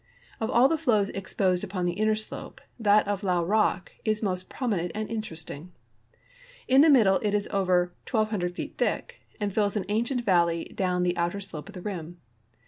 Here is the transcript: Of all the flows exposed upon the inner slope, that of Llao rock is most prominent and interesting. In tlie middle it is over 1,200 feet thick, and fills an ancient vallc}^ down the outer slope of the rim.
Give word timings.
Of 0.39 0.49
all 0.49 0.67
the 0.67 0.79
flows 0.79 1.11
exposed 1.11 1.63
upon 1.63 1.85
the 1.85 1.93
inner 1.93 2.15
slope, 2.15 2.59
that 2.79 3.07
of 3.07 3.21
Llao 3.21 3.45
rock 3.47 3.91
is 4.03 4.23
most 4.23 4.49
prominent 4.49 4.91
and 4.95 5.07
interesting. 5.11 5.73
In 6.67 6.81
tlie 6.81 6.89
middle 6.91 7.19
it 7.21 7.35
is 7.35 7.47
over 7.51 7.93
1,200 8.09 8.55
feet 8.55 8.79
thick, 8.79 9.21
and 9.39 9.53
fills 9.53 9.75
an 9.75 9.85
ancient 9.89 10.25
vallc}^ 10.25 10.75
down 10.75 11.03
the 11.03 11.15
outer 11.17 11.39
slope 11.39 11.69
of 11.69 11.73
the 11.75 11.83
rim. 11.83 12.19